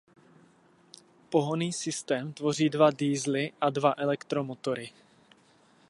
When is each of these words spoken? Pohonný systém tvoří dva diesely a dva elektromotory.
Pohonný 1.29 1.73
systém 1.73 2.33
tvoří 2.33 2.69
dva 2.69 2.91
diesely 2.91 3.53
a 3.61 3.69
dva 3.69 3.93
elektromotory. 3.97 4.89